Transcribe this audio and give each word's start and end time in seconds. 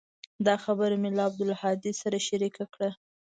دا 0.47 0.55
خبره 0.63 0.95
مې 1.01 1.09
له 1.17 1.21
عبدالهادي 1.27 1.91
سره 2.01 2.17
شريکه 2.27 2.65
کړه. 2.73 2.89